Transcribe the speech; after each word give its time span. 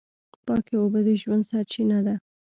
پاکې 0.45 0.73
اوبه 0.77 0.99
د 1.05 1.09
ژوند 1.21 1.43
سرچینه 1.51 1.99
ده. 2.05 2.15